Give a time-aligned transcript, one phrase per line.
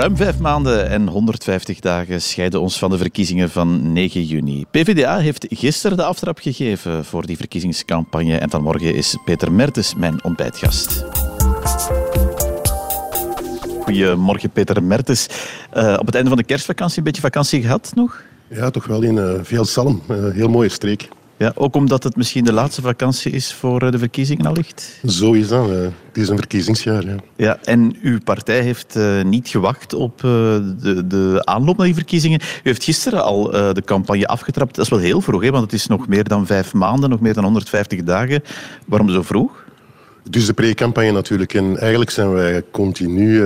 [0.00, 4.64] Ruim vijf maanden en 150 dagen scheiden ons van de verkiezingen van 9 juni.
[4.70, 10.24] PvdA heeft gisteren de aftrap gegeven voor die verkiezingscampagne en vanmorgen is Peter Mertens mijn
[10.24, 11.04] ontbijtgast.
[13.82, 15.26] Goedemorgen Peter Mertens.
[15.76, 18.22] Uh, op het einde van de kerstvakantie een beetje vakantie gehad nog?
[18.48, 20.02] Ja, toch wel in uh, veel Salm.
[20.10, 21.08] Uh, heel mooie streek.
[21.40, 25.00] Ja, ook omdat het misschien de laatste vakantie is voor de verkiezingen allicht?
[25.06, 25.68] Zo is dat.
[25.68, 27.04] Het is een verkiezingsjaar.
[27.04, 27.16] Ja.
[27.36, 30.30] Ja, en uw partij heeft uh, niet gewacht op uh,
[30.80, 32.40] de, de aanloop naar die verkiezingen.
[32.40, 34.74] U heeft gisteren al de campagne afgetrapt.
[34.74, 37.20] Dat is wel heel vroeg, hè, want het is nog meer dan vijf maanden, nog
[37.20, 38.42] meer dan 150 dagen.
[38.86, 39.64] Waarom zo vroeg?
[40.30, 41.54] Dus de pre-campagne natuurlijk.
[41.54, 43.42] En eigenlijk zijn wij continu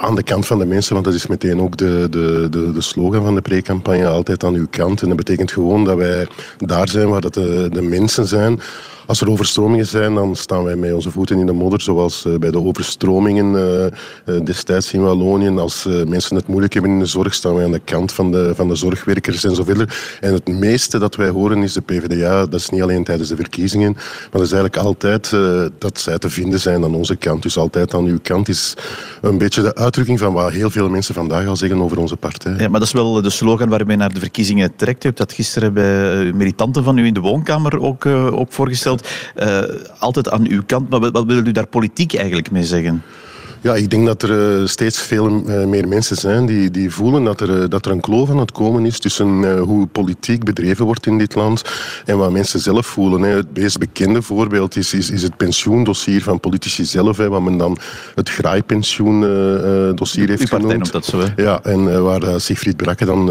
[0.00, 2.80] aan de kant van de mensen, want dat is meteen ook de, de, de, de
[2.80, 5.02] slogan van de pre-campagne, altijd aan uw kant.
[5.02, 6.26] En dat betekent gewoon dat wij
[6.58, 8.60] daar zijn waar dat de, de mensen zijn
[9.08, 12.34] als er overstromingen zijn, dan staan wij met onze voeten in de modder, zoals uh,
[12.36, 13.90] bij de overstromingen
[14.28, 15.48] uh, destijds in Wallonië.
[15.48, 18.52] Als mensen het moeilijk hebben in de zorg, staan wij aan de kant van de,
[18.54, 20.18] van de zorgwerkers en zo verder.
[20.20, 23.36] En het meeste dat wij horen is de PvdA, dat is niet alleen tijdens de
[23.36, 25.30] verkiezingen, maar dat is eigenlijk altijd
[25.78, 27.42] dat zij te vinden zijn aan onze kant.
[27.42, 28.74] Dus altijd aan uw kant is
[29.20, 32.54] een beetje de uitdrukking van wat heel veel mensen vandaag al zeggen over onze partij.
[32.58, 35.04] Ja, maar dat is wel de slogan waarmee naar de verkiezingen trekt.
[35.04, 38.97] U hebt dat gisteren bij militanten van u in de woonkamer ook, ook voorgesteld.
[39.36, 39.62] Uh,
[39.98, 40.88] altijd aan uw kant.
[40.88, 43.02] Maar wat wil u daar politiek eigenlijk mee zeggen?
[43.60, 47.24] Ja, ik denk dat er uh, steeds veel uh, meer mensen zijn die, die voelen
[47.24, 50.84] dat er, uh, dat er een kloof aan het komen is tussen hoe politiek bedreven
[50.84, 51.62] wordt in dit land
[52.04, 53.22] en wat mensen zelf voelen.
[53.22, 53.36] Hè.
[53.36, 57.56] Het meest bekende voorbeeld is, is, is het pensioendossier van politici zelf, hè, wat men
[57.56, 57.78] dan
[58.14, 60.92] het graaipensioendossier heeft Uw genoemd.
[60.92, 61.42] dat zo, hè?
[61.42, 63.30] Ja, en waar Sigfried Brakke dan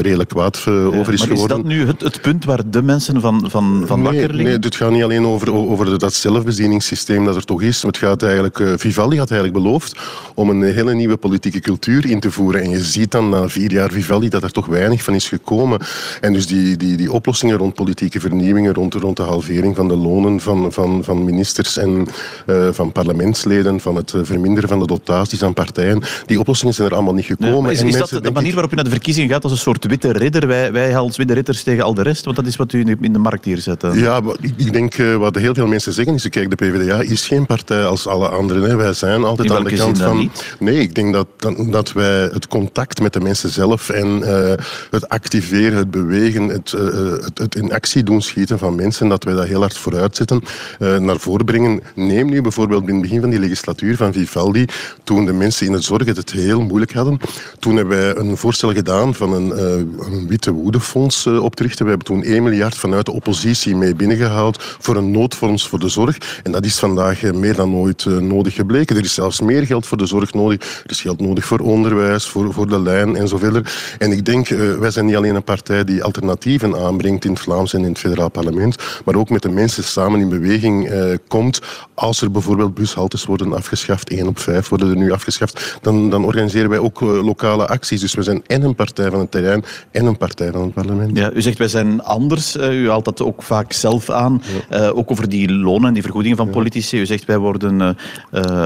[0.00, 1.56] redelijk kwaad over is maar geworden.
[1.56, 4.44] is dat nu het, het punt waar de mensen van, van, van nee, wakker liggen?
[4.44, 7.82] Nee, het gaat niet alleen over, over dat zelfbedieningssysteem dat er toch is.
[7.82, 9.98] Het gaat eigenlijk, Vivaldi had eigenlijk beloofd
[10.34, 12.62] om een hele nieuwe politieke cultuur in te voeren.
[12.62, 15.78] En je ziet dan na vier jaar Vivaldi dat er toch weinig van is gekomen.
[16.20, 19.96] En dus die, die, die oplossingen rond politieke vernieuwingen, rond, rond de halvering van de
[19.96, 22.06] lonen van, van, van ministers en
[22.46, 26.94] uh, van parlementsleden, van het verminderen van de dotaties aan partijen, die oplossingen zijn er
[26.94, 27.70] allemaal niet gekomen.
[27.70, 29.86] Is, is mensen, dat de manier waarop u naar de verkiezingen gaat als een soort
[29.86, 30.46] witte ridder?
[30.46, 32.24] Wij, wij als witte ridders tegen al de rest?
[32.24, 33.80] Want dat is wat u in de markt hier zet.
[33.80, 33.98] Dan.
[33.98, 37.26] Ja, ik, ik denk uh, wat heel veel mensen zeggen is, kijk, de PvdA is
[37.26, 38.62] geen partij als alle anderen.
[38.62, 38.76] Hè.
[38.76, 40.16] Wij zijn altijd aan de kant van...
[40.16, 40.56] Niet?
[40.58, 44.52] Nee, ik denk dat, dat, dat, wij het contact met de mensen zelf en uh,
[44.90, 46.80] het activeren, het bewegen, het, uh,
[47.24, 50.42] het, het, in actie doen schieten van mensen, dat wij dat heel hard vooruit zetten,
[50.78, 51.82] uh, naar voren brengen.
[51.94, 54.64] Neem nu bijvoorbeeld in het begin van die legislatuur van Vivaldi,
[55.04, 57.18] toen de mensen in de zorg het heel moeilijk hadden.
[57.58, 59.62] Toen hebben wij een voorstel gedaan van een,
[60.04, 61.84] een witte woedefonds op te richten.
[61.84, 65.88] We hebben toen 1 miljard vanuit de oppositie mee binnengehaald voor een noodfonds voor de
[65.88, 66.18] zorg.
[66.42, 68.96] En dat is vandaag meer dan ooit nodig gebleken.
[68.96, 70.82] Er is zelfs meer geld voor de zorg nodig.
[70.84, 73.94] Er is geld nodig voor onderwijs, voor, voor de lijn en zo verder.
[73.98, 77.40] En ik denk, uh, wij zijn niet alleen een partij die alternatieven aanbrengt in het
[77.40, 81.14] Vlaams en in het federaal parlement, maar ook met de mensen samen in beweging uh,
[81.28, 81.60] komt.
[81.94, 86.24] Als er bijvoorbeeld bushaltes worden afgeschaft, één op vijf worden er nu afgeschaft, dan, dan
[86.24, 88.00] organiseren wij ook uh, lokale acties.
[88.00, 91.16] Dus we zijn en een partij van het terrein en een partij van het parlement.
[91.16, 92.56] Ja, u zegt wij zijn anders.
[92.56, 94.42] u haalt dat ook vaak zelf aan.
[94.68, 94.88] Ja.
[94.88, 97.00] ook over die lonen en die vergoedingen van politici.
[97.00, 97.96] U zegt wij worden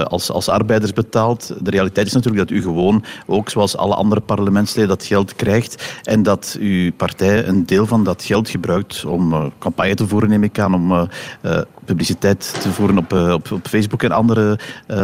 [0.05, 1.55] als, als arbeiders betaald.
[1.61, 5.99] De realiteit is natuurlijk dat u gewoon, ook zoals alle andere parlementsleden, dat geld krijgt.
[6.03, 10.29] En dat uw partij een deel van dat geld gebruikt om uh, campagne te voeren,
[10.29, 10.75] neem ik aan.
[10.75, 11.03] Om uh,
[11.43, 14.59] uh, publiciteit te voeren op, op, op, Facebook en andere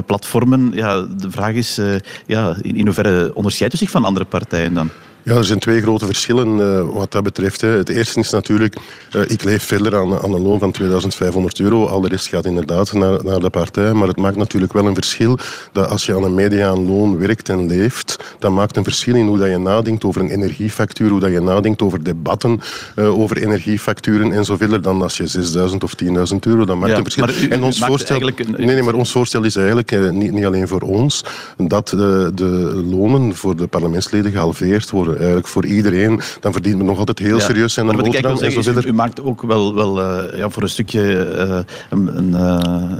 [0.06, 0.70] platformen.
[0.74, 1.80] Ja, de vraag is,
[2.26, 4.90] ja, in hoeverre onderscheidt u zich van andere partijen dan?
[5.26, 7.60] Ja, er zijn twee grote verschillen uh, wat dat betreft.
[7.60, 7.68] Hè.
[7.68, 8.76] Het eerste is natuurlijk,
[9.16, 11.86] uh, ik leef verder aan, aan, een loon van 2500 euro.
[11.86, 13.92] Al de rest gaat inderdaad naar, naar de partij.
[13.92, 15.38] Maar het maakt natuurlijk wel een verschil
[15.72, 19.26] dat als je aan een mediaan loon werkt en leeft, dat maakt een verschil in
[19.26, 22.60] hoe dat je nadenkt over een energiefactuur, hoe dat je nadenkt over debatten
[22.96, 26.08] uh, over energiefacturen en zo verder dan als je 6000 of 10.000
[26.40, 26.64] euro.
[26.64, 27.28] Dat maakt ja, een verschil.
[27.28, 28.34] U, en ons voorstel, een...
[28.56, 31.24] nee, nee, maar ons voorstel is eigenlijk niet, niet alleen voor ons
[31.56, 36.98] dat de lonen voor de parlementsleden gehalveerd worden eigenlijk voor iedereen, dan verdient men nog
[36.98, 37.44] altijd heel ja.
[37.44, 40.62] serieus zijn ik boterham zeggen, is, u, u maakt ook wel, wel uh, ja, voor
[40.62, 41.58] een stukje uh,
[41.90, 42.30] een, een,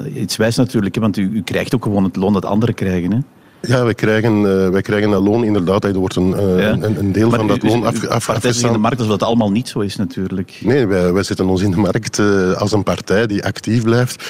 [0.09, 2.75] uh, iets wijs natuurlijk, hè, want u, u krijgt ook gewoon het loon dat anderen
[2.75, 3.13] krijgen.
[3.13, 3.19] Hè?
[3.61, 4.43] Ja, wij krijgen,
[4.73, 5.85] wij krijgen een loon inderdaad.
[5.85, 6.73] Er wordt een, ja.
[6.73, 8.67] een, een, deel maar van dat loon af, af, afgestaan.
[8.67, 10.59] in de markt alsof dat allemaal niet zo is natuurlijk.
[10.61, 12.19] Nee, wij, wij zetten ons in de markt
[12.59, 14.25] als een partij die actief blijft.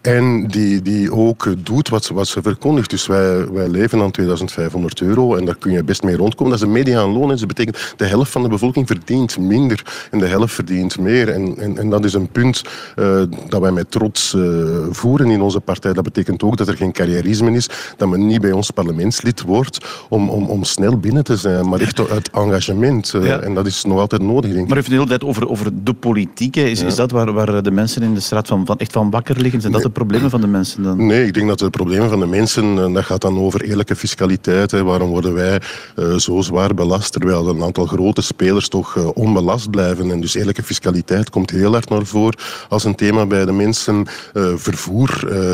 [0.00, 2.90] En die, die ook doet wat ze, wat ze verkondigt.
[2.90, 6.52] Dus wij, wij leven aan 2500 euro en daar kun je best mee rondkomen.
[6.52, 10.18] Dat is een mediaanloon en dat betekent de helft van de bevolking verdient minder en
[10.18, 11.28] de helft verdient meer.
[11.28, 12.62] En, en, en dat is een punt
[12.96, 15.92] uh, dat wij met trots uh, voeren in onze partij.
[15.92, 20.04] Dat betekent ook dat er geen carrièrisme is, dat men niet bij ons parlementslid wordt
[20.08, 23.12] om, om, om snel binnen te zijn, maar echt uit engagement.
[23.16, 23.38] Uh, ja.
[23.38, 24.66] En dat is nog altijd nodig, denk ik.
[24.66, 26.56] Maar heeft de hele tijd over, over de politiek.
[26.56, 26.86] Is, ja.
[26.86, 29.60] is dat waar, waar de mensen in de straat van, van echt van wakker liggen?
[29.60, 31.06] Zijn dat problemen van de mensen dan?
[31.06, 34.70] Nee, ik denk dat de problemen van de mensen, dat gaat dan over eerlijke fiscaliteit.
[34.70, 34.84] Hè.
[34.84, 35.60] Waarom worden wij
[35.96, 40.10] uh, zo zwaar belast, terwijl een aantal grote spelers toch uh, onbelast blijven?
[40.10, 42.38] En dus eerlijke fiscaliteit komt heel hard naar voren
[42.68, 44.06] als een thema bij de mensen.
[44.54, 45.08] Vervoer,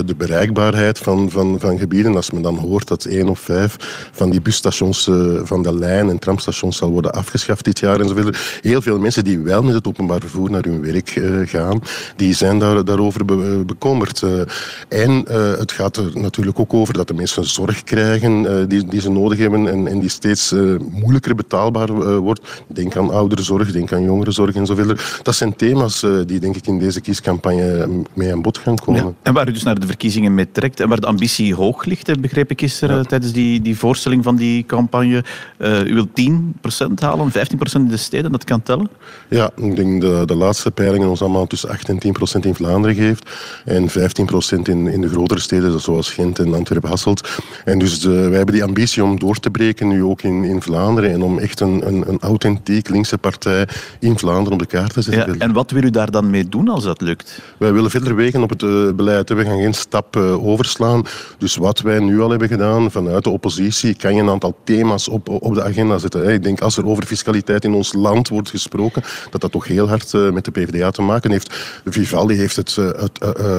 [0.07, 2.17] de bereikbaarheid van, van, van gebieden.
[2.17, 3.77] Als men dan hoort dat één of vijf
[4.13, 5.11] van die busstations
[5.43, 8.59] van de lijn en tramstations zal worden afgeschaft dit jaar enzovoort.
[8.63, 11.83] Heel veel mensen die wel met het openbaar vervoer naar hun werk gaan,
[12.17, 14.23] die zijn daar, daarover be bekommerd.
[14.89, 18.87] En uh, het gaat er natuurlijk ook over dat de mensen zorg krijgen uh, die,
[18.87, 20.55] die ze nodig hebben en, en die steeds
[20.91, 22.41] moeilijker betaalbaar wordt.
[22.67, 25.21] Denk aan ouderenzorg, denk aan jongerenzorg enzovoort.
[25.23, 29.05] Dat zijn thema's die denk ik in deze kiescampagne mee aan bod gaan komen.
[29.05, 29.13] Ja.
[29.23, 32.21] En waar u dus naar de verkiezingen mee trekt en waar de ambitie hoog ligt,
[32.21, 33.03] begreep ik gisteren ja.
[33.03, 35.25] tijdens die, die voorstelling van die campagne.
[35.61, 37.35] u wilt 10% halen, 15%
[37.75, 38.89] in de steden, dat kan tellen?
[39.29, 41.99] Ja, ik denk de, de laatste peilingen ons allemaal tussen 8 en
[42.39, 43.31] 10% in Vlaanderen geeft
[43.65, 47.29] en 15% in, in de grotere steden zoals Gent en Antwerpen-Hasselt.
[47.65, 50.63] En dus de, wij hebben die ambitie om door te breken nu ook in, in
[50.63, 53.69] Vlaanderen en om echt een, een, een authentiek linkse partij
[54.01, 55.33] in Vlaanderen op de kaart te zetten.
[55.33, 57.41] Ja, en wat wil u daar dan mee doen als dat lukt?
[57.59, 59.29] Wij willen verder wegen op het uh, beleid.
[59.29, 61.03] We gaan geen stap uh, overslaan.
[61.39, 65.09] Dus wat wij nu al hebben gedaan vanuit de oppositie, kan je een aantal thema's
[65.09, 66.33] op, op de agenda zetten.
[66.33, 69.89] Ik denk als er over fiscaliteit in ons land wordt gesproken, dat dat toch heel
[69.89, 71.55] hard uh, met de PvdA te maken heeft.
[71.85, 72.79] Vivaldi heeft het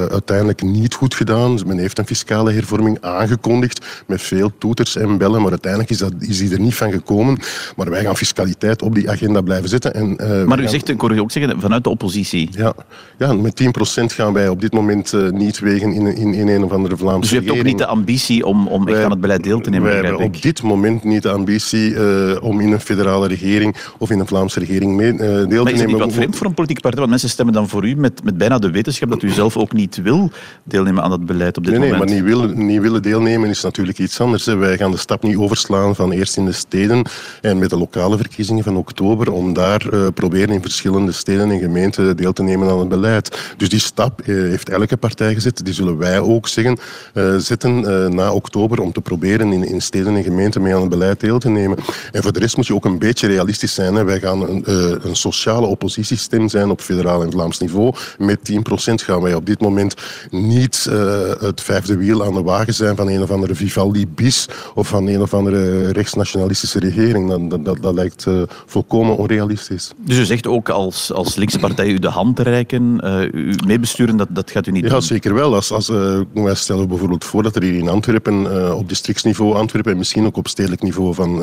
[0.09, 1.59] uiteindelijk niet goed gedaan.
[1.65, 6.13] Men heeft een fiscale hervorming aangekondigd met veel toeters en bellen, maar uiteindelijk is, dat,
[6.19, 7.37] is die er niet van gekomen.
[7.75, 9.93] Maar wij gaan fiscaliteit op die agenda blijven zetten.
[9.93, 10.69] En, uh, maar u gaan...
[10.69, 12.49] zegt, ik hoor ook zeggen, vanuit de oppositie.
[12.51, 12.73] Ja,
[13.17, 13.61] ja met
[14.01, 16.97] 10% gaan wij op dit moment uh, niet wegen in, in, in een of andere
[16.97, 19.61] Vlaamse Dus u hebt ook niet de ambitie om, om echt aan het beleid deel
[19.61, 19.87] te nemen?
[19.87, 24.09] Wij hebben op dit moment niet de ambitie uh, om in een federale regering of
[24.09, 25.63] in een Vlaamse regering mee, deel maar te nemen.
[25.63, 26.99] Maar is het niet wat vreemd voor een politieke partij?
[26.99, 29.73] Want mensen stemmen dan voor u met, met bijna de wetenschap dat u zelf ook
[29.73, 30.31] niet wil
[30.63, 32.09] deelnemen aan dat beleid op dit nee, moment.
[32.09, 34.45] Nee, maar niet willen, niet willen deelnemen is natuurlijk iets anders.
[34.45, 34.55] Hè.
[34.55, 37.05] Wij gaan de stap niet overslaan van eerst in de steden
[37.41, 41.59] en met de lokale verkiezingen van oktober om daar uh, proberen in verschillende steden en
[41.59, 43.53] gemeenten deel te nemen aan het beleid.
[43.57, 45.65] Dus die stap uh, heeft elke partij gezet.
[45.65, 46.77] Die zullen wij ook zeggen,
[47.13, 47.75] uh, zetten
[48.15, 51.39] na oktober om te proberen in, in steden en gemeenten mee aan het beleid deel
[51.39, 51.77] te nemen.
[52.11, 53.95] En voor de rest moet je ook een beetje realistisch zijn.
[53.95, 54.03] Hè.
[54.03, 54.63] Wij gaan een,
[55.07, 57.93] een sociale oppositiestem zijn op federaal en Vlaams niveau.
[58.17, 58.53] Met 10%
[58.93, 59.95] gaan wij op dit moment
[60.29, 64.47] niet uh, het vijfde wiel aan de wagen zijn van een of andere Vivaldi bis
[64.75, 67.49] of van een of andere rechtsnationalistische regering.
[67.49, 69.91] Dat, dat, dat lijkt uh, volkomen onrealistisch.
[69.97, 74.17] Dus u zegt ook als, als linkse partij u de hand reiken, uh, u meebesturen,
[74.17, 74.99] dat, dat gaat u niet ja, doen?
[74.99, 75.55] Ja, zeker wel.
[75.55, 75.87] Als, als,
[76.33, 80.37] wij stellen bijvoorbeeld voor dat er hier in Antwerpen, op districtsniveau Antwerpen en misschien ook
[80.37, 81.41] op stedelijk niveau van,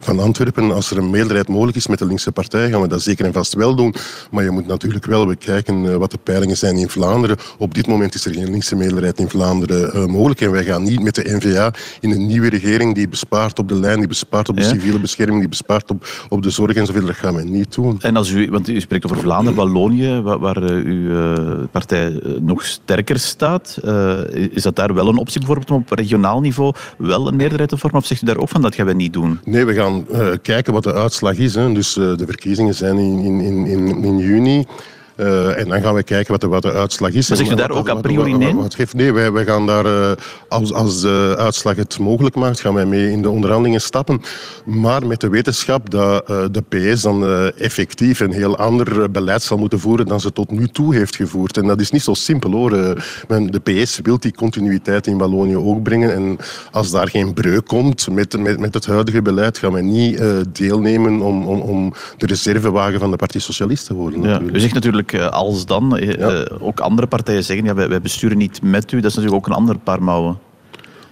[0.00, 3.02] van Antwerpen, als er een meerderheid mogelijk is met de linkse partij, gaan we dat
[3.02, 3.94] zeker en vast wel doen.
[4.30, 7.36] Maar je moet natuurlijk wel bekijken wat de peilingen zijn in Vlaanderen.
[7.58, 10.40] Op dit moment is er geen linkse meerderheid in Vlaanderen uh, mogelijk.
[10.40, 13.74] En wij gaan niet met de N-VA in een nieuwe regering die bespaart op de
[13.74, 14.68] lijn, die bespaart op de ja.
[14.68, 17.06] civiele bescherming, die bespaart op, op de zorg enzovoort.
[17.06, 17.98] Dat gaan we niet doen.
[18.00, 22.20] En als u, want u spreekt over Vlaanderen, Wallonië, waar, waar uh, uw uh, partij
[22.40, 23.78] nog sterker staat.
[24.50, 27.76] is dat daar wel een optie bijvoorbeeld om op regionaal niveau wel een meerderheid te
[27.76, 28.00] vormen?
[28.00, 29.40] Of zegt u daar ook van dat gaan we niet doen?
[29.44, 30.06] Nee, we gaan
[30.42, 31.54] kijken wat de uitslag is.
[31.54, 31.72] Hè.
[31.72, 34.66] Dus de verkiezingen zijn in, in, in, in juni.
[35.16, 37.28] Uh, en dan gaan we kijken wat de, wat de uitslag is.
[37.28, 38.54] Maar zegt u daar ook a priori nee?
[38.92, 40.10] Nee, wij, wij gaan daar, uh,
[40.48, 44.22] als, als de uitslag het mogelijk maakt, gaan wij mee in de onderhandelingen stappen.
[44.64, 47.26] Maar met de wetenschap dat uh, de PS dan
[47.58, 51.56] effectief een heel ander beleid zal moeten voeren dan ze tot nu toe heeft gevoerd.
[51.56, 52.70] En dat is niet zo simpel hoor.
[52.70, 56.14] de PS wil die continuïteit in Wallonië ook brengen.
[56.14, 56.36] En
[56.70, 61.20] als daar geen breuk komt met, met, met het huidige beleid, gaan wij niet deelnemen
[61.20, 64.22] om, om, om de reservewagen van de Partij Socialist te worden.
[64.22, 65.96] Ja, u zegt natuurlijk als dan.
[66.00, 66.46] Ja.
[66.60, 69.00] ook andere partijen zeggen, ja, wij, wij besturen niet met u.
[69.00, 70.38] Dat is natuurlijk ook een ander paar mouwen.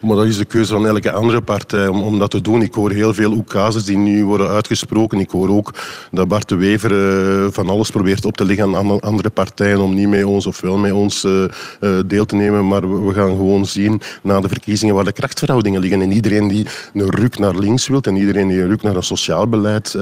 [0.00, 2.62] Maar dat is de keuze van elke andere partij om, om dat te doen.
[2.62, 5.19] Ik hoor heel veel oekazes die nu worden uitgesproken.
[5.19, 5.75] Ik hoor ook
[6.11, 9.95] dat Bart de Wever uh, van alles probeert op te leggen aan andere partijen om
[9.95, 11.45] niet met ons of wel met ons uh,
[11.80, 12.69] uh, deel te nemen.
[12.69, 16.00] Maar we gaan gewoon zien na de verkiezingen waar de krachtverhoudingen liggen.
[16.02, 19.02] En iedereen die een ruk naar links wil en iedereen die een ruk naar een
[19.02, 19.97] sociaal beleid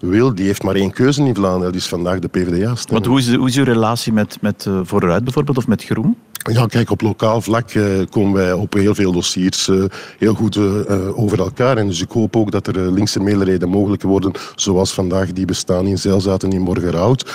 [0.00, 1.72] wil, die heeft maar één keuze in Vlaanderen.
[1.72, 2.74] Dat is vandaag de PvdA.
[2.90, 6.16] Want hoe is, hoe is uw relatie met, met Vooruit bijvoorbeeld of met Groen?
[6.38, 9.84] Ja, kijk, op lokaal vlak uh, komen wij op heel veel dossiers uh,
[10.18, 11.76] heel goed uh, over elkaar.
[11.76, 15.86] En dus ik hoop ook dat er linkse meerderheden mogelijk worden, zoals vandaag die bestaan
[15.86, 17.32] in Zeilzaten in Morgenhout.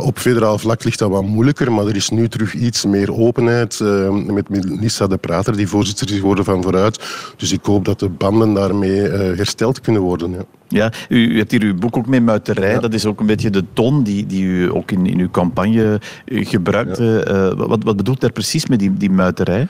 [0.00, 3.80] op federaal vlak ligt dat wat moeilijker, maar er is nu terug iets meer openheid
[4.26, 7.00] met Melissa de Prater, die voorzitter is geworden van Vooruit.
[7.36, 10.30] Dus ik hoop dat de banden daarmee hersteld kunnen worden.
[10.30, 10.44] Ja.
[10.68, 12.78] Ja, u, u, hebt hier uw boek ook mee Muiterij.
[12.78, 16.00] Dat is ook een beetje de toon die, die u ook in, in uw campagne
[16.26, 17.26] gebruikte.
[17.58, 19.68] Uh, wat, wat bedoelt daar precies met die, die muiterij?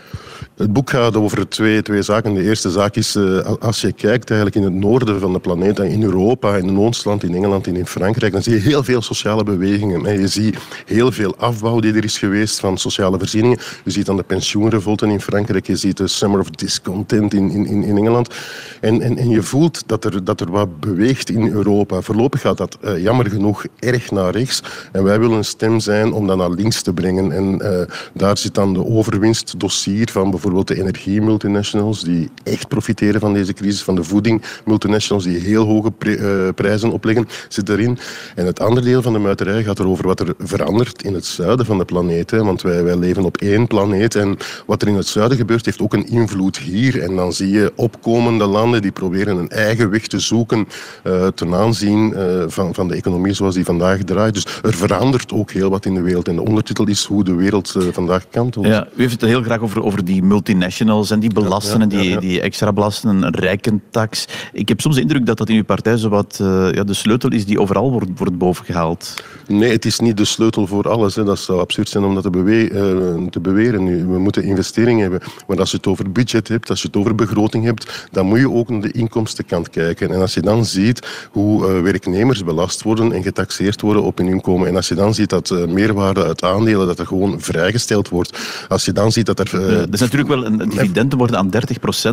[0.56, 2.34] Het boek gaat over twee, twee zaken.
[2.34, 5.78] De eerste zaak is, uh, als je kijkt eigenlijk in het noorden van de planeet,
[5.78, 9.44] in Europa, in Oost-land, in Engeland en in Frankrijk, dan zie je heel veel sociale
[9.44, 10.06] bewegingen.
[10.06, 13.58] En je ziet heel veel afbouw die er is geweest van sociale voorzieningen.
[13.84, 17.82] Je ziet dan de pensioenrevolten in Frankrijk, je ziet de Summer of Discontent in, in,
[17.82, 18.34] in Engeland.
[18.80, 22.00] En, en, en je voelt dat er, dat er wat beweegt in Europa.
[22.00, 24.62] Voorlopig gaat dat uh, jammer genoeg erg naar rechts.
[24.92, 27.32] En wij willen een stem zijn om dat naar links te brengen.
[27.32, 27.80] En uh,
[28.12, 33.82] daar zit dan de overwinstdossier van bijvoorbeeld de energiemultinationals, die echt profiteren van deze crisis,
[33.82, 37.98] van de voeding-multinationals, die heel hoge uh, prijzen opleggen, zit erin.
[38.34, 41.66] En het andere deel van de muiterij gaat erover wat er verandert in het zuiden
[41.66, 42.30] van de planeet.
[42.30, 44.14] Want wij, wij leven op één planeet.
[44.14, 47.02] En wat er in het zuiden gebeurt, heeft ook een invloed hier.
[47.02, 50.68] En dan zie je opkomende landen die proberen een eigen weg te zoeken
[51.04, 54.34] uh, ten aanzien uh, van, van de economie zoals die vandaag draait.
[54.34, 56.28] Dus er verandert ook heel wat in de wereld.
[56.28, 58.66] En de ondertitel is hoe de wereld uh, vandaag kantelt.
[58.66, 62.18] Ja, u heeft het heel graag over, over die multinationals en die belasten en die,
[62.18, 64.26] die extra belasten, een rijkentax.
[64.52, 66.36] Ik heb soms de indruk dat dat in uw partij zo wat
[66.72, 69.22] ja, de sleutel is die overal wordt, wordt bovengehaald.
[69.48, 71.14] Nee, het is niet de sleutel voor alles.
[71.14, 71.24] Hè.
[71.24, 73.84] Dat zou absurd zijn om dat te, bewe te beweren.
[73.84, 75.20] Nu, we moeten investeringen hebben.
[75.46, 78.38] Maar als je het over budget hebt, als je het over begroting hebt, dan moet
[78.38, 80.10] je ook naar de inkomstenkant kijken.
[80.10, 84.28] En als je dan ziet hoe uh, werknemers belast worden en getaxeerd worden op hun
[84.28, 88.08] inkomen, en als je dan ziet dat uh, meerwaarde uit aandelen, dat er gewoon vrijgesteld
[88.08, 89.54] wordt, als je dan ziet dat er...
[89.54, 91.50] Uh, ja, natuurlijk wel, een, dividenden worden aan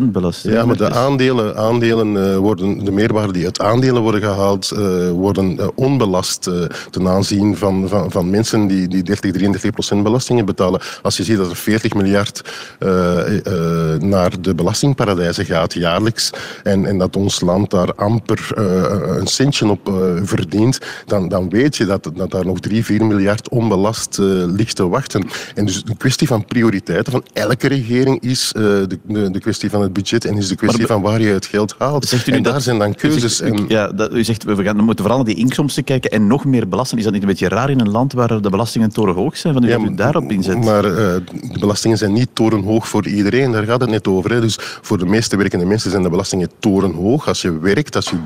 [0.02, 0.42] 30% belast.
[0.42, 4.68] Ja, maar de aandelen, aandelen worden, de meerwaarde die uit aandelen worden gehaald,
[5.12, 6.50] worden onbelast
[6.90, 9.32] ten aanzien van, van, van mensen die, die 30,
[9.96, 10.80] 33% belastingen betalen.
[11.02, 12.42] Als je ziet dat er 40 miljard
[13.98, 16.30] naar de belastingparadijzen gaat jaarlijks
[16.62, 21.48] en, en dat ons land daar amper uh, een centje op uh, verdient, dan, dan
[21.48, 25.26] weet je dat, dat daar nog 3, 4 miljard onbelast uh, ligt te wachten.
[25.54, 29.82] En dus de kwestie van prioriteiten van elke regering is de, de, de, kwestie van
[29.82, 32.04] het budget en is de kwestie van waar je het geld haalt.
[32.04, 33.36] Zegt u en daar zijn dan keuzes.
[33.36, 36.10] Zegt, en, ja, dat, u zegt we, gaan, we moeten vooral naar die inkomsten kijken
[36.10, 36.98] en nog meer belasten.
[36.98, 39.54] Is dat niet een beetje raar in een land waar de belastingen torenhoog zijn?
[39.54, 40.64] Van u ja, u daarop inzet?
[40.64, 44.30] Maar de belastingen zijn niet torenhoog voor iedereen, daar gaat het net over.
[44.30, 44.40] Hè.
[44.40, 47.28] Dus voor de meeste werkende mensen zijn de belastingen torenhoog.
[47.28, 48.16] Als je werkt, als je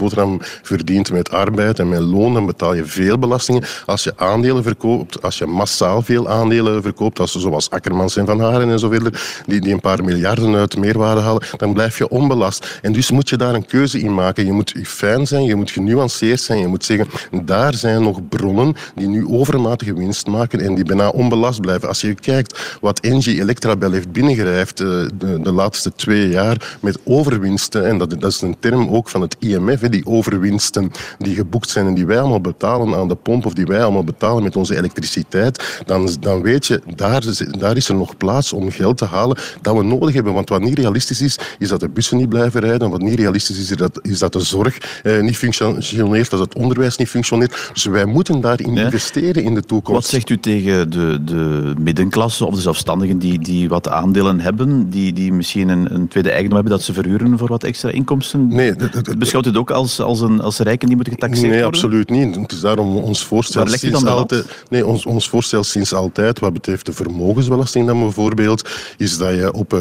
[0.63, 3.63] verdient met arbeid en met loon, dan betaal je veel belastingen.
[3.87, 8.41] Als je aandelen verkoopt, als je massaal veel aandelen verkoopt, als, zoals Akkermans en Van
[8.41, 12.09] Haren en zo verder, die, die een paar miljarden uit meerwaarde halen, dan blijf je
[12.09, 12.79] onbelast.
[12.83, 14.47] En dus moet je daar een keuze in maken.
[14.47, 17.07] Je moet fijn zijn, je moet genuanceerd zijn, je moet zeggen,
[17.45, 21.89] daar zijn nog bronnen die nu overmatige winst maken en die bijna onbelast blijven.
[21.89, 24.87] Als je kijkt wat Engie Electrabel heeft binnengerijfd eh,
[25.19, 29.21] de, de laatste twee jaar met overwinsten, en dat, dat is een term ook van
[29.21, 33.47] het IMF, die overwinsten die geboekt zijn en die wij allemaal betalen aan de pomp
[33.47, 37.25] of die wij allemaal betalen met onze elektriciteit, dan, dan weet je, daar,
[37.59, 40.33] daar is er nog plaats om geld te halen dat we nodig hebben.
[40.33, 42.91] Want wat niet realistisch is, is dat de bussen niet blijven rijden.
[42.91, 46.55] Wat niet realistisch is, is dat, is dat de zorg eh, niet functioneert, dat het
[46.55, 47.71] onderwijs niet functioneert.
[47.73, 50.01] Dus wij moeten daarin investeren in de toekomst.
[50.01, 54.91] Wat zegt u tegen de, de middenklasse of de zelfstandigen die, die wat aandelen hebben,
[54.91, 58.49] die, die misschien een, een tweede eigendom hebben dat ze verhuren voor wat extra inkomsten?
[58.49, 58.75] Nee,
[59.19, 61.81] Beschouwt u het ook als, als, een, als rijken die moeten getaxeerd nee, worden?
[61.81, 62.37] Nee, absoluut niet.
[62.37, 64.45] Het is daarom ons voorstel Waar sinds altijd...
[64.69, 69.53] Nee, ons, ons voorstel sinds altijd, wat betreft de vermogensbelasting dan bijvoorbeeld, is dat je
[69.53, 69.81] op uh,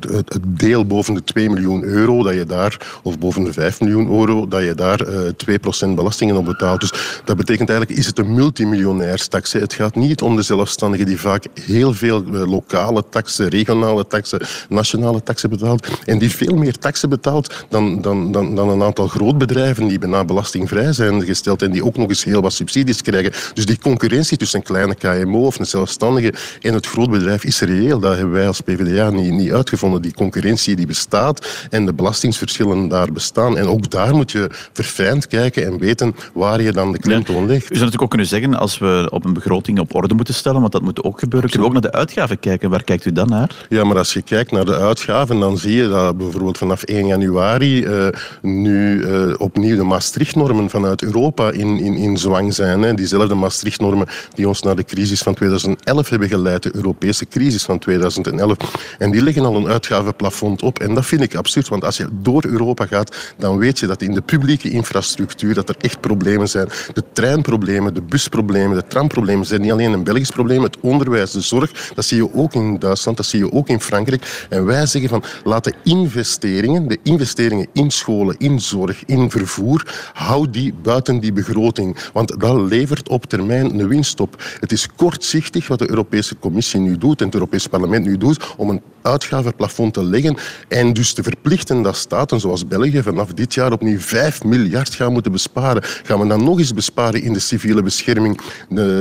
[0.00, 4.18] het deel boven de 2 miljoen euro, dat je daar, of boven de 5 miljoen
[4.18, 6.80] euro, dat je daar uh, 2% belastingen op betaalt.
[6.80, 6.92] Dus
[7.24, 9.52] dat betekent eigenlijk, is het een multimiljonairstax.
[9.52, 15.22] Het gaat niet om de zelfstandigen die vaak heel veel lokale taxen, regionale taxen, nationale
[15.22, 19.88] taxen betaalt en die veel meer taxen betaalt dan, dan, dan, dan een aantal grootbedrijven
[19.88, 23.32] die bijna belastingvrij zijn gesteld en die ook nog eens heel wat subsidies krijgen.
[23.54, 28.00] Dus die concurrentie tussen een kleine KMO of een zelfstandige en het grootbedrijf is reëel.
[28.00, 30.02] Dat hebben wij als PvdA niet, niet uitgevonden.
[30.02, 33.58] Die concurrentie die bestaat en de belastingsverschillen daar bestaan.
[33.58, 37.62] En ook daar moet je verfijnd kijken en weten waar je dan de klemtoon legt.
[37.62, 40.60] U zou natuurlijk ook kunnen zeggen, als we op een begroting op orde moeten stellen,
[40.60, 42.70] want dat moet ook gebeuren, kunnen we ook naar de uitgaven kijken.
[42.70, 43.66] Waar kijkt u dan naar?
[43.68, 47.06] Ja, maar als je kijkt naar de uitgaven, dan zie je dat bijvoorbeeld vanaf 1
[47.06, 48.06] januari uh,
[48.42, 52.82] nu uh, opnieuw de Maastricht-normen vanuit Europa in, in, in zwang zijn.
[52.82, 52.94] Hè.
[52.94, 57.78] Diezelfde Maastricht-normen die ons naar de crisis van 2011 hebben geleid, de Europese crisis van
[57.78, 58.56] 2011.
[58.98, 60.78] En die leggen al een uitgavenplafond op.
[60.78, 64.02] En dat vind ik absurd, want als je door Europa gaat, dan weet je dat
[64.02, 66.68] in de publieke infrastructuur dat er echt problemen zijn.
[66.92, 70.62] De treinproblemen, de busproblemen, de tramproblemen zijn niet alleen een Belgisch probleem.
[70.62, 73.80] Het onderwijs, de zorg, dat zie je ook in Duitsland, dat zie je ook in
[73.80, 74.46] Frankrijk.
[74.48, 80.10] En wij zeggen van, laat de investeringen, de investeringen in scholen, in zorg, in vervoer,
[80.12, 81.96] hou die buiten die begroting.
[82.12, 84.42] Want dat levert op termijn een winst op.
[84.60, 88.54] Het is kortzichtig wat de Europese Commissie nu doet en het Europese Parlement nu doet
[88.56, 90.36] om een uitgavenplafond te leggen
[90.68, 95.12] en dus te verplichten dat staten zoals België vanaf dit jaar opnieuw 5 miljard gaan
[95.12, 95.82] moeten besparen.
[95.84, 98.40] Gaan we dan nog eens besparen in de civiele bescherming,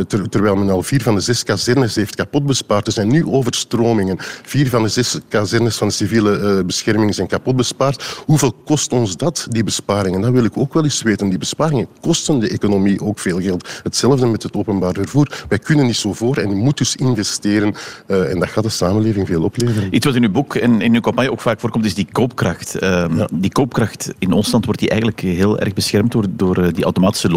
[0.07, 2.87] terwijl men al vier van de zes kazernes heeft kapot bespaard.
[2.87, 4.17] Er zijn nu overstromingen.
[4.43, 8.03] Vier van de zes kazernes van de civiele uh, bescherming zijn kapot bespaard.
[8.25, 10.21] Hoeveel kost ons dat, die besparingen?
[10.21, 11.29] Dat wil ik ook wel eens weten.
[11.29, 13.81] Die besparingen kosten de economie ook veel geld.
[13.83, 15.45] Hetzelfde met het openbaar vervoer.
[15.49, 17.75] Wij kunnen niet zo voor en je moet dus investeren.
[18.07, 19.95] Uh, en dat gaat de samenleving veel opleveren.
[19.95, 22.75] Iets wat in uw boek en in uw campagne ook vaak voorkomt, is die koopkracht.
[22.75, 22.81] Uh,
[23.15, 23.27] ja.
[23.33, 27.29] Die koopkracht in ons land wordt die eigenlijk heel erg beschermd door, door die automatische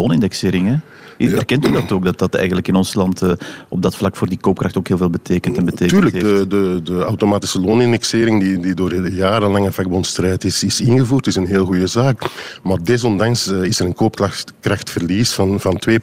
[1.17, 3.31] Herkent u dat ook, dat dat eigenlijk in ons land uh,
[3.69, 6.79] op dat vlak voor die koopkracht ook heel veel betekent en betekent Tuurlijk, de, de,
[6.83, 11.65] de, automatische loonindexering die, die door de jarenlange vakbondstrijd is, is ingevoerd, is een heel
[11.65, 12.21] goede zaak.
[12.63, 15.93] Maar desondanks uh, is er een koopkrachtverlies van, van 2%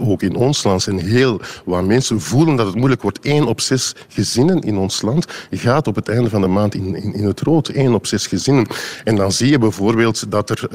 [0.00, 0.86] ook in ons land.
[0.86, 3.20] En heel wat mensen voelen dat het moeilijk wordt.
[3.20, 6.94] 1 op 6 gezinnen in ons land gaat op het einde van de maand in,
[6.96, 7.68] in, in het rood.
[7.68, 8.66] 1 op 6 gezinnen.
[9.04, 10.70] En dan zie je bijvoorbeeld dat er uh,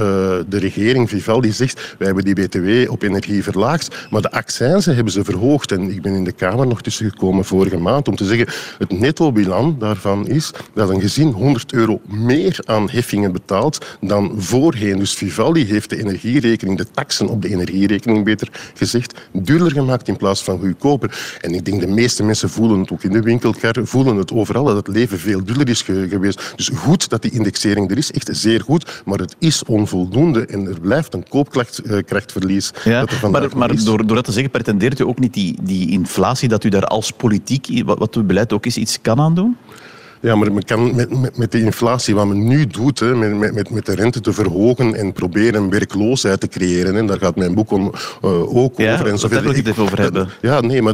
[0.47, 3.85] de regering Vivaldi zegt, wij hebben die BTW op energie verlaagd.
[4.10, 5.72] Maar de accijnzen hebben ze verhoogd.
[5.72, 9.00] En ik ben in de Kamer nog tussen gekomen vorige maand om te zeggen het
[9.00, 15.00] netto-bilan daarvan is dat een gezin 100 euro meer aan heffingen betaalt dan voorheen.
[15.00, 20.18] Dus Vivaldi heeft de energierekening, de taxen op de energierekening beter gezegd, duurder gemaakt in
[20.18, 21.38] plaats van goedkoper.
[21.42, 24.63] En ik denk de meeste mensen voelen het ook in de winkelkar, voelen het overal
[24.63, 26.54] dat het leven veel duurder is geweest.
[26.56, 30.68] Dus goed dat die indexering er is, echt zeer goed, maar het is onvoldoende en
[30.68, 32.72] er blijft een koopkrachtverlies.
[32.84, 35.58] Ja, dat er maar, maar door, door dat te zeggen, pretendeert u ook niet die,
[35.62, 39.20] die inflatie, dat u daar als politiek, wat, wat uw beleid ook is, iets kan
[39.20, 39.58] aan doen?
[40.19, 43.54] Ja, maar men kan met, met, met de inflatie, wat men nu doet, hè, met,
[43.54, 47.54] met, met de rente te verhogen en proberen werkloosheid te creëren, en daar gaat mijn
[47.54, 47.91] boek om,
[48.25, 49.08] uh, ook ja, over.
[49.08, 49.41] En zoveel.
[49.41, 50.30] wil ik het over hebben.
[50.41, 50.93] Ja, nee, maar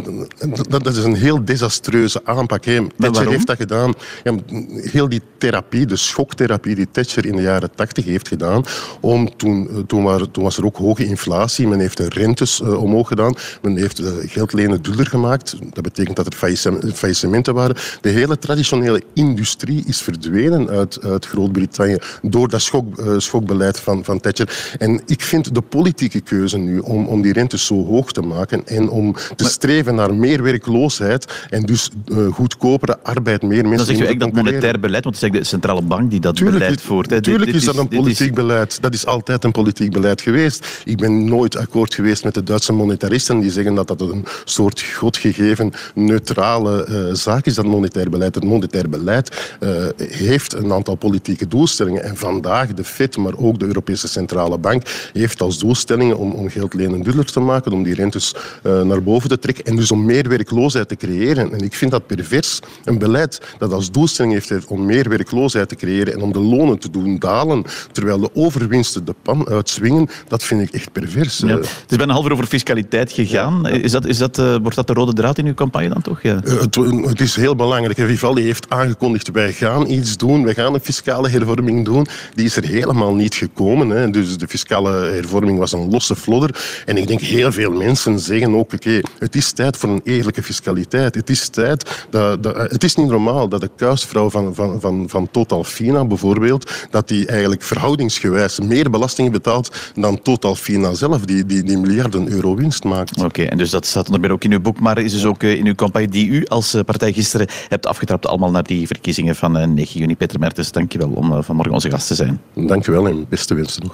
[0.69, 2.65] dat, dat is een heel desastreuze aanpak.
[2.65, 2.79] Hè.
[2.97, 3.93] Thatcher heeft dat gedaan.
[4.23, 4.35] Ja,
[4.75, 8.63] heel die therapie, de schoktherapie die Thatcher in de jaren tachtig heeft gedaan,
[8.99, 12.61] om toen, eh, toen, waren, toen was er ook hoge inflatie, men heeft de rentes
[12.61, 15.55] uh, omhoog gedaan, men heeft uh, geld lenen duurder gemaakt.
[15.73, 16.57] Dat betekent dat er
[16.93, 17.75] faillissementen waren.
[18.01, 24.03] De hele traditionele industrie is verdwenen uit, uit Groot-Brittannië door dat schok, uh, schokbeleid van,
[24.03, 24.75] van Thatcher.
[24.77, 28.67] En ik vind de politieke keuze nu om, om die rente zo hoog te maken
[28.67, 33.77] en om te streven naar meer werkloosheid en dus uh, goedkopere arbeid, meer mensen...
[33.77, 36.35] Dan zegt u eigenlijk dat monetair beleid, want het is de centrale bank die dat
[36.35, 37.09] tuurlijk, beleid voert.
[37.09, 37.21] Hè.
[37.21, 38.35] Tuurlijk is dat een politiek is...
[38.35, 38.81] beleid.
[38.81, 40.67] Dat is altijd een politiek beleid geweest.
[40.85, 44.81] Ik ben nooit akkoord geweest met de Duitse monetaristen die zeggen dat dat een soort
[44.81, 48.35] godgegeven neutrale uh, zaak is, dat monetair beleid.
[48.35, 52.03] Het monetair beleid beleid uh, heeft een aantal politieke doelstellingen.
[52.03, 54.83] En vandaag de FED, maar ook de Europese Centrale Bank,
[55.13, 59.03] heeft als doelstellingen om, om geld lenen duurder te maken, om die rentes uh, naar
[59.03, 61.51] boven te trekken en dus om meer werkloosheid te creëren.
[61.51, 62.59] En ik vind dat pervers.
[62.83, 66.79] Een beleid dat als doelstelling heeft om meer werkloosheid te creëren en om de lonen
[66.79, 71.37] te doen dalen, terwijl de overwinsten de pan uitswingen, dat vind ik echt pervers.
[71.37, 71.57] Ja.
[71.57, 73.59] Het is bijna half over fiscaliteit gegaan.
[73.63, 73.69] Ja.
[73.69, 76.21] Is dat, is dat, uh, wordt dat de rode draad in uw campagne dan toch?
[76.21, 76.39] Ja.
[76.43, 77.99] Het, het, is heel belangrijk.
[77.99, 82.07] Vivaldi heeft aangekondigd aangekondigd, wij gaan iets doen, wij gaan een fiscale hervorming doen.
[82.33, 83.89] Die is er helemaal niet gekomen.
[83.89, 84.09] Hè.
[84.09, 86.83] Dus de fiscale hervorming was een losse flodder.
[86.85, 90.43] En ik denk heel veel mensen zeggen ook, oké, het is tijd voor een eerlijke
[90.43, 91.15] fiscaliteit.
[91.15, 95.05] Het is tijd, dat, dat, het is niet normaal dat de kuisvrouw van, van, van,
[95.09, 101.25] van Total Fina bijvoorbeeld, dat die eigenlijk verhoudingsgewijs meer belastingen betaalt dan Total Fina zelf,
[101.25, 103.23] die, die, die miljarden euro winst maakt.
[103.23, 105.43] Oké, en dus dat staat onder meer ook in uw boek, maar is dus ook
[105.43, 109.99] in uw campagne die u als partij gisteren hebt afgetrapt, allemaal naar verkiezingen van 9
[109.99, 110.15] juni.
[110.15, 112.41] Peter Mertens, dankjewel om vanmorgen onze gast te zijn.
[112.53, 113.83] Dankjewel en beste wensen.